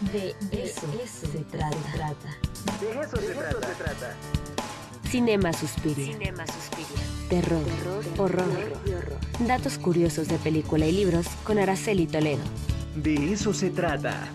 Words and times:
De 0.00 0.34
eso, 0.50 0.86
se 1.04 1.44
trata. 1.44 1.76
De 2.80 2.90
eso, 3.02 3.16
se, 3.18 3.34
trata. 3.34 4.16
Cinema 5.06 5.52
Suspiria. 5.52 6.06
Cinema 6.06 6.46
Suspiria. 6.46 7.04
Terror, 7.28 7.62
horror. 8.16 8.48
Datos 9.46 9.76
curiosos 9.76 10.28
de 10.28 10.38
película 10.38 10.86
y 10.86 10.92
libros 10.92 11.26
con 11.44 11.58
Araceli 11.58 12.06
Toledo. 12.06 12.42
De 12.96 13.30
eso 13.30 13.52
se 13.52 13.68
trata. 13.68 14.26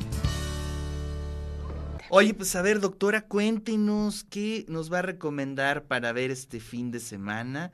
Oye, 2.09 2.35
pues 2.35 2.55
a 2.55 2.61
ver, 2.61 2.79
doctora, 2.79 3.21
cuéntenos 3.21 4.23
qué 4.23 4.65
nos 4.67 4.93
va 4.93 4.99
a 4.99 5.01
recomendar 5.01 5.85
para 5.85 6.13
ver 6.13 6.29
este 6.29 6.59
fin 6.59 6.91
de 6.91 6.99
semana. 6.99 7.71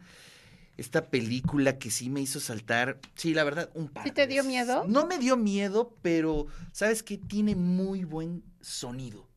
Esta 0.77 1.09
película 1.09 1.77
que 1.77 1.91
sí 1.91 2.09
me 2.09 2.21
hizo 2.21 2.39
saltar, 2.39 2.99
sí, 3.15 3.33
la 3.33 3.43
verdad, 3.43 3.69
un 3.75 3.89
par. 3.89 4.03
¿Sí 4.03 4.11
te 4.11 4.25
dio 4.27 4.43
miedo? 4.43 4.85
No 4.87 5.05
me 5.05 5.19
dio 5.19 5.37
miedo, 5.37 5.95
pero 6.01 6.47
sabes 6.71 7.03
que 7.03 7.17
tiene 7.17 7.55
muy 7.55 8.03
buen 8.03 8.43
sonido. 8.61 9.27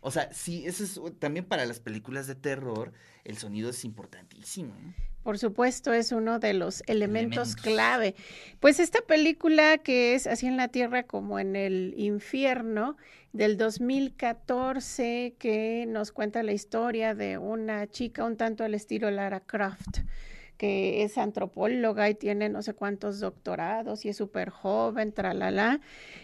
O 0.00 0.10
sea, 0.10 0.32
sí, 0.32 0.64
eso 0.66 0.82
es 0.84 1.00
también 1.20 1.44
para 1.44 1.64
las 1.64 1.78
películas 1.78 2.26
de 2.26 2.34
terror, 2.34 2.92
el 3.24 3.38
sonido 3.38 3.70
es 3.70 3.84
importantísimo. 3.84 4.74
¿eh? 4.74 4.94
Por 5.22 5.38
supuesto, 5.38 5.92
es 5.92 6.10
uno 6.10 6.40
de 6.40 6.52
los 6.52 6.82
elementos, 6.86 7.50
Elementos. 7.50 7.56
clave. 7.56 8.14
Pues 8.58 8.80
esta 8.80 9.00
película 9.02 9.78
que 9.78 10.14
es 10.14 10.26
así 10.26 10.46
en 10.46 10.56
la 10.56 10.66
tierra 10.68 11.04
como 11.04 11.38
en 11.38 11.54
el 11.54 11.94
infierno, 11.96 12.96
del 13.32 13.56
2014, 13.56 15.36
que 15.38 15.86
nos 15.88 16.12
cuenta 16.12 16.42
la 16.42 16.52
historia 16.52 17.14
de 17.14 17.38
una 17.38 17.86
chica 17.86 18.24
un 18.24 18.36
tanto 18.36 18.64
al 18.64 18.74
estilo 18.74 19.10
Lara 19.10 19.40
Croft 19.40 20.00
que 20.62 21.02
es 21.02 21.18
antropóloga 21.18 22.08
y 22.08 22.14
tiene 22.14 22.48
no 22.48 22.62
sé 22.62 22.72
cuántos 22.72 23.18
doctorados 23.18 24.04
y 24.04 24.10
es 24.10 24.16
súper 24.16 24.50
joven, 24.50 25.10
tralala. 25.10 25.80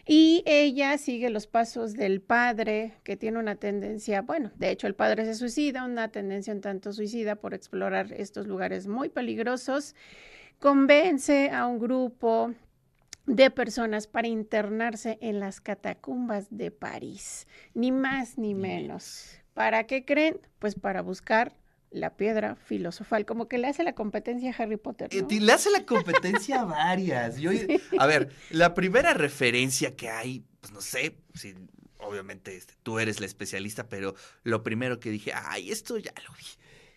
Y 0.06 0.44
ella 0.46 0.96
sigue 0.96 1.28
los 1.28 1.48
pasos 1.48 1.94
del 1.94 2.20
padre, 2.20 2.92
que 3.02 3.16
tiene 3.16 3.40
una 3.40 3.56
tendencia, 3.56 4.22
bueno, 4.22 4.52
de 4.54 4.70
hecho 4.70 4.86
el 4.86 4.94
padre 4.94 5.24
se 5.24 5.34
suicida, 5.34 5.84
una 5.84 6.12
tendencia 6.12 6.54
un 6.54 6.60
tanto 6.60 6.92
suicida 6.92 7.34
por 7.34 7.52
explorar 7.52 8.12
estos 8.12 8.46
lugares 8.46 8.86
muy 8.86 9.08
peligrosos. 9.08 9.96
Convence 10.60 11.50
a 11.50 11.66
un 11.66 11.80
grupo 11.80 12.54
de 13.26 13.50
personas 13.50 14.06
para 14.06 14.28
internarse 14.28 15.18
en 15.20 15.40
las 15.40 15.60
catacumbas 15.60 16.46
de 16.50 16.70
París, 16.70 17.48
ni 17.74 17.90
más 17.90 18.38
ni 18.38 18.54
menos. 18.54 19.40
¿Para 19.52 19.82
qué 19.88 20.04
creen? 20.04 20.38
Pues 20.60 20.76
para 20.76 21.02
buscar 21.02 21.56
la 21.90 22.16
piedra 22.16 22.54
filosofal, 22.56 23.24
como 23.24 23.48
que 23.48 23.58
le 23.58 23.66
hace 23.68 23.82
la 23.82 23.94
competencia 23.94 24.50
a 24.52 24.62
Harry 24.62 24.76
Potter. 24.76 25.08
Eh, 25.12 25.22
¿no? 25.22 25.28
Le 25.46 25.52
hace 25.52 25.70
la 25.70 25.84
competencia 25.86 26.60
a 26.60 26.64
varias. 26.66 27.38
Yo, 27.38 27.50
A 27.98 28.06
ver, 28.06 28.30
la 28.50 28.74
primera 28.74 29.14
referencia 29.14 29.96
que 29.96 30.08
hay, 30.10 30.44
pues 30.60 30.72
no 30.72 30.80
sé, 30.80 31.16
si 31.34 31.54
obviamente 31.98 32.56
este, 32.56 32.74
tú 32.82 32.98
eres 32.98 33.20
la 33.20 33.26
especialista, 33.26 33.88
pero 33.88 34.14
lo 34.44 34.62
primero 34.62 35.00
que 35.00 35.10
dije, 35.10 35.32
ay, 35.34 35.70
esto 35.70 35.98
ya 35.98 36.12
lo 36.26 36.32
vi. 36.34 36.44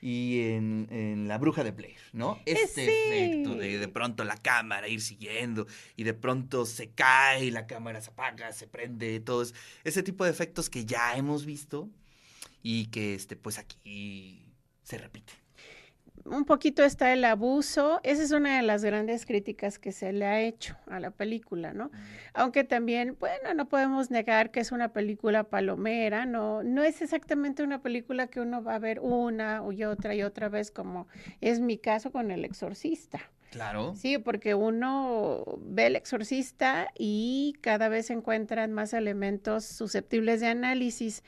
Y 0.04 0.42
en, 0.54 0.88
en 0.90 1.28
La 1.28 1.38
Bruja 1.38 1.64
de 1.64 1.70
Blair, 1.72 2.00
¿no? 2.12 2.40
Este 2.48 2.86
sí. 2.86 2.92
efecto 2.92 3.54
de 3.56 3.78
de 3.78 3.88
pronto 3.88 4.24
la 4.24 4.36
cámara 4.36 4.88
ir 4.88 5.00
siguiendo 5.00 5.68
y 5.96 6.04
de 6.06 6.16
pronto 6.16 6.66
se 6.66 6.90
cae, 6.90 7.52
la 7.52 7.68
cámara 7.68 8.02
se 8.02 8.10
apaga, 8.10 8.52
se 8.52 8.66
prende, 8.68 9.20
todo 9.20 9.44
es- 9.44 9.54
ese 9.84 10.02
tipo 10.02 10.26
de 10.26 10.32
efectos 10.32 10.72
que 10.72 10.86
ya 10.86 11.16
hemos 11.18 11.46
visto 11.46 11.88
y 12.64 12.88
que 12.88 13.14
este, 13.14 13.36
pues 13.36 13.60
aquí 13.60 14.51
se 14.84 14.98
repite. 14.98 15.34
un 16.26 16.46
poquito 16.46 16.84
está 16.84 17.14
el 17.14 17.24
abuso. 17.26 18.00
Esa 18.04 18.24
es 18.24 18.32
una 18.32 18.58
de 18.58 18.64
las 18.64 18.84
grandes 18.84 19.26
críticas 19.26 19.80
que 19.80 19.92
se 19.92 20.14
le 20.14 20.26
ha 20.26 20.40
hecho 20.42 20.76
a 20.88 21.00
la 21.00 21.12
película, 21.12 21.74
¿no? 21.74 21.92
Aunque 22.34 22.64
también, 22.64 23.18
bueno, 23.20 23.54
no 23.56 23.68
podemos 23.68 24.12
negar 24.12 24.52
que 24.52 24.60
es 24.60 24.72
una 24.72 24.94
película 24.94 25.46
palomera, 25.46 26.26
no, 26.26 26.64
no 26.64 26.84
es 26.84 27.02
exactamente 27.02 27.64
una 27.64 27.82
película 27.82 28.28
que 28.28 28.40
uno 28.40 28.64
va 28.64 28.76
a 28.76 28.80
ver 28.80 29.00
una 29.00 29.64
y 29.72 29.84
otra 29.84 30.14
y 30.16 30.24
otra 30.24 30.50
vez, 30.50 30.72
como 30.72 31.08
es 31.42 31.60
mi 31.60 31.78
caso 31.78 32.12
con 32.12 32.32
El 32.32 32.46
Exorcista. 32.46 33.20
Claro. 33.52 33.94
Sí, 33.96 34.18
porque 34.18 34.56
uno 34.56 35.44
ve 35.60 35.88
El 35.88 35.98
Exorcista 35.98 36.88
y 36.98 37.56
cada 37.60 37.90
vez 37.90 38.06
se 38.06 38.14
encuentran 38.14 38.72
más 38.72 38.94
elementos 38.94 39.66
susceptibles 39.66 40.40
de 40.40 40.48
análisis. 40.48 41.24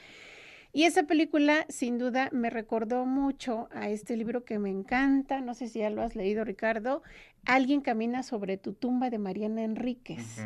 Y 0.74 0.86
esa 0.86 1.04
película, 1.04 1.66
sin 1.70 2.00
duda, 2.00 2.30
me 2.32 2.50
recordó 2.50 3.06
mucho 3.06 3.70
a 3.72 3.90
este 3.90 4.18
libro 4.18 4.44
que 4.44 4.58
me 4.58 4.72
encanta, 4.72 5.40
no 5.40 5.54
sé 5.54 5.68
si 5.68 5.80
ya 5.80 5.92
lo 5.92 6.02
has 6.02 6.16
leído, 6.16 6.44
Ricardo, 6.44 7.04
Alguien 7.46 7.82
camina 7.82 8.24
sobre 8.24 8.58
tu 8.58 8.74
tumba 8.74 9.10
de 9.10 9.18
Mariana 9.18 9.64
Enríquez. 9.64 10.38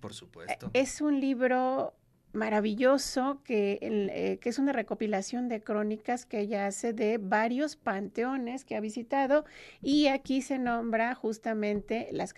Por 0.00 0.14
supuesto. 0.14 0.70
Es 0.72 1.00
un 1.00 1.20
libro 1.20 1.94
maravilloso 2.32 3.40
que, 3.44 3.78
eh, 3.80 4.38
que 4.40 4.48
es 4.48 4.58
una 4.58 4.72
recopilación 4.72 5.48
de 5.48 5.62
crónicas 5.62 6.26
que 6.26 6.40
ella 6.40 6.66
hace 6.66 6.92
de 6.92 7.18
varios 7.18 7.76
panteones 7.76 8.64
que 8.64 8.76
ha 8.76 8.80
visitado 8.80 9.44
y 9.82 10.08
aquí 10.08 10.42
se 10.42 10.58
nombra 10.58 11.14
justamente 11.14 12.08
las, 12.12 12.34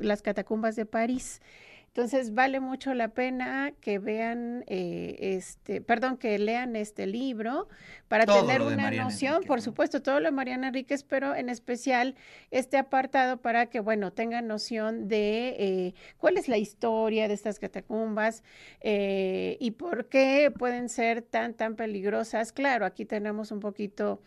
las 0.00 0.22
catacumbas 0.22 0.76
de 0.76 0.86
París. 0.86 1.40
Entonces 1.88 2.32
vale 2.32 2.60
mucho 2.60 2.94
la 2.94 3.08
pena 3.08 3.72
que 3.80 3.98
vean 3.98 4.64
eh, 4.68 5.16
este, 5.20 5.80
perdón, 5.80 6.16
que 6.16 6.38
lean 6.38 6.76
este 6.76 7.06
libro 7.06 7.68
para 8.06 8.24
Todo 8.24 8.46
tener 8.46 8.62
una 8.62 8.76
Mariana 8.76 9.04
noción, 9.04 9.42
por 9.44 9.60
supuesto, 9.60 10.00
todo 10.00 10.20
lo 10.20 10.26
de 10.26 10.32
Mariana 10.32 10.68
Enríquez, 10.68 11.02
pero 11.02 11.34
en 11.34 11.48
especial 11.48 12.14
este 12.50 12.76
apartado 12.76 13.38
para 13.38 13.66
que, 13.66 13.80
bueno, 13.80 14.12
tengan 14.12 14.46
noción 14.46 15.08
de 15.08 15.56
eh, 15.58 15.94
cuál 16.18 16.38
es 16.38 16.48
la 16.48 16.56
historia 16.56 17.26
de 17.26 17.34
estas 17.34 17.58
catacumbas 17.58 18.42
eh, 18.80 19.56
y 19.60 19.72
por 19.72 20.08
qué 20.08 20.52
pueden 20.56 20.88
ser 20.88 21.22
tan, 21.22 21.54
tan 21.54 21.74
peligrosas. 21.74 22.52
Claro, 22.52 22.86
aquí 22.86 23.04
tenemos 23.04 23.50
un 23.50 23.60
poquito 23.60 24.22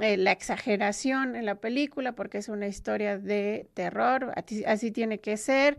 eh, 0.00 0.18
la 0.18 0.32
exageración 0.32 1.36
en 1.36 1.46
la 1.46 1.54
película 1.54 2.12
porque 2.12 2.38
es 2.38 2.48
una 2.50 2.66
historia 2.66 3.16
de 3.16 3.66
terror, 3.72 4.32
así, 4.36 4.64
así 4.66 4.90
tiene 4.90 5.20
que 5.20 5.36
ser. 5.38 5.78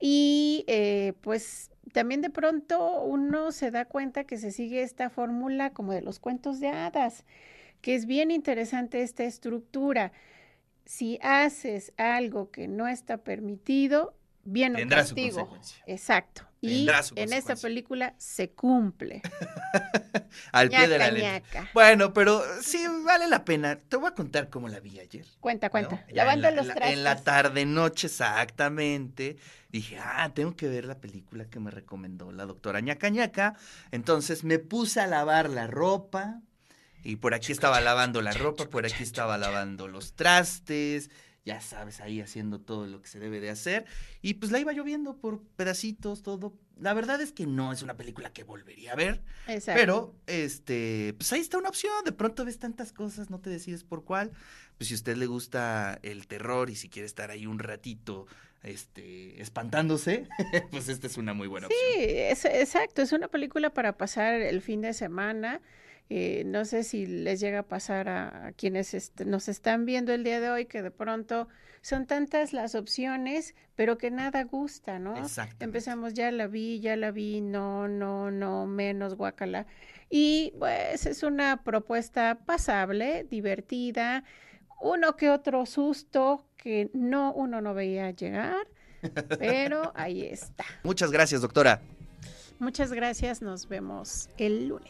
Y 0.00 0.64
eh, 0.68 1.14
pues 1.22 1.70
también 1.92 2.20
de 2.22 2.30
pronto 2.30 3.02
uno 3.02 3.52
se 3.52 3.70
da 3.70 3.84
cuenta 3.86 4.24
que 4.24 4.38
se 4.38 4.52
sigue 4.52 4.82
esta 4.82 5.10
fórmula 5.10 5.72
como 5.72 5.92
de 5.92 6.02
los 6.02 6.20
cuentos 6.20 6.60
de 6.60 6.68
hadas, 6.68 7.24
que 7.82 7.94
es 7.96 8.06
bien 8.06 8.30
interesante 8.32 9.02
esta 9.02 9.24
estructura. 9.24 10.12
Si 10.86 11.18
haces 11.22 11.92
algo 11.98 12.50
que 12.52 12.68
no 12.68 12.88
está 12.88 13.18
permitido, 13.18 14.14
viene 14.44 14.76
un 14.76 14.82
Tendrá 14.82 15.04
su 15.04 15.16
castigo. 15.16 15.48
consecuencia. 15.48 15.84
Exacto. 15.86 16.47
Y 16.60 16.82
en 16.82 16.88
esta 16.88 17.14
consecuencia. 17.14 17.56
película 17.56 18.14
se 18.18 18.50
cumple. 18.50 19.22
Al 20.52 20.68
pie 20.68 20.88
de 20.88 20.98
la 20.98 21.10
letra. 21.10 21.70
Bueno, 21.72 22.12
pero 22.12 22.42
sí 22.62 22.84
vale 23.04 23.28
la 23.28 23.44
pena. 23.44 23.76
Te 23.76 23.96
voy 23.96 24.08
a 24.08 24.14
contar 24.14 24.48
cómo 24.48 24.68
la 24.68 24.80
vi 24.80 24.98
ayer. 24.98 25.24
Cuenta, 25.38 25.70
cuenta. 25.70 26.04
Lavando 26.10 26.48
en 26.48 26.56
la, 26.56 26.62
los 26.62 26.74
trastes. 26.74 26.96
En 26.96 27.04
la 27.04 27.16
tarde 27.22 27.64
noche, 27.64 28.08
exactamente. 28.08 29.36
Dije, 29.70 29.98
ah, 30.02 30.32
tengo 30.34 30.56
que 30.56 30.68
ver 30.68 30.84
la 30.84 30.98
película 30.98 31.44
que 31.44 31.60
me 31.60 31.70
recomendó 31.70 32.32
la 32.32 32.44
doctora 32.44 32.80
ñaca 32.80 33.08
ñaca. 33.08 33.54
Entonces 33.92 34.42
me 34.42 34.58
puse 34.58 35.00
a 35.00 35.06
lavar 35.06 35.50
la 35.50 35.68
ropa. 35.68 36.40
Y 37.04 37.16
por 37.16 37.34
aquí 37.34 37.52
estaba 37.52 37.80
lavando 37.80 38.20
la 38.20 38.32
ropa, 38.32 38.66
por 38.66 38.84
aquí 38.84 39.04
estaba 39.04 39.38
lavando 39.38 39.86
los 39.86 40.14
trastes. 40.14 41.10
Ya 41.48 41.62
sabes, 41.62 42.00
ahí 42.02 42.20
haciendo 42.20 42.60
todo 42.60 42.86
lo 42.86 43.00
que 43.00 43.08
se 43.08 43.18
debe 43.18 43.40
de 43.40 43.48
hacer. 43.48 43.86
Y 44.20 44.34
pues 44.34 44.52
la 44.52 44.58
iba 44.60 44.72
lloviendo 44.74 45.16
por 45.16 45.40
pedacitos, 45.56 46.22
todo. 46.22 46.52
La 46.78 46.92
verdad 46.92 47.22
es 47.22 47.32
que 47.32 47.46
no 47.46 47.72
es 47.72 47.80
una 47.82 47.96
película 47.96 48.30
que 48.34 48.44
volvería 48.44 48.92
a 48.92 48.96
ver. 48.96 49.22
Exacto. 49.46 49.80
Pero, 49.80 50.14
este, 50.26 51.14
pues 51.16 51.32
ahí 51.32 51.40
está 51.40 51.56
una 51.56 51.70
opción. 51.70 52.04
De 52.04 52.12
pronto 52.12 52.44
ves 52.44 52.58
tantas 52.58 52.92
cosas, 52.92 53.30
no 53.30 53.40
te 53.40 53.48
decides 53.48 53.82
por 53.82 54.04
cuál. 54.04 54.30
Pues 54.76 54.88
si 54.88 54.94
a 54.94 54.96
usted 54.96 55.16
le 55.16 55.24
gusta 55.24 55.98
el 56.02 56.26
terror 56.26 56.68
y 56.68 56.74
si 56.74 56.90
quiere 56.90 57.06
estar 57.06 57.30
ahí 57.30 57.46
un 57.46 57.58
ratito, 57.58 58.26
este, 58.62 59.40
espantándose, 59.40 60.28
pues 60.70 60.88
esta 60.90 61.06
es 61.06 61.16
una 61.16 61.32
muy 61.32 61.48
buena 61.48 61.68
Sí, 61.68 61.74
opción. 61.94 62.14
es, 62.32 62.44
exacto, 62.44 63.00
es 63.02 63.12
una 63.12 63.28
película 63.28 63.70
para 63.72 63.96
pasar 63.96 64.34
el 64.34 64.60
fin 64.60 64.82
de 64.82 64.92
semana. 64.92 65.60
Eh, 66.10 66.42
no 66.46 66.64
sé 66.64 66.84
si 66.84 67.06
les 67.06 67.38
llega 67.40 67.60
a 67.60 67.62
pasar 67.62 68.08
a, 68.08 68.46
a 68.46 68.52
quienes 68.52 68.94
est- 68.94 69.20
nos 69.22 69.48
están 69.48 69.84
viendo 69.84 70.12
el 70.14 70.24
día 70.24 70.40
de 70.40 70.48
hoy 70.50 70.64
que 70.66 70.80
de 70.82 70.90
pronto 70.90 71.48
son 71.82 72.06
tantas 72.06 72.52
las 72.52 72.74
opciones, 72.74 73.54
pero 73.76 73.98
que 73.98 74.10
nada 74.10 74.42
gusta, 74.44 74.98
¿no? 74.98 75.14
Empezamos, 75.60 76.14
ya 76.14 76.30
la 76.32 76.46
vi, 76.46 76.80
ya 76.80 76.96
la 76.96 77.10
vi, 77.10 77.40
no, 77.40 77.88
no, 77.88 78.30
no, 78.30 78.66
menos 78.66 79.14
guacala. 79.16 79.66
Y 80.10 80.54
pues 80.58 81.04
es 81.06 81.22
una 81.22 81.62
propuesta 81.62 82.38
pasable, 82.46 83.26
divertida, 83.30 84.24
uno 84.80 85.14
que 85.16 85.28
otro 85.28 85.66
susto 85.66 86.46
que 86.56 86.90
no, 86.94 87.32
uno 87.34 87.60
no 87.60 87.74
veía 87.74 88.10
llegar, 88.12 88.66
pero 89.38 89.92
ahí 89.94 90.22
está. 90.24 90.64
Muchas 90.82 91.10
gracias, 91.10 91.42
doctora. 91.42 91.82
Muchas 92.58 92.92
gracias, 92.92 93.40
nos 93.40 93.68
vemos 93.68 94.30
el 94.36 94.66
lunes. 94.68 94.86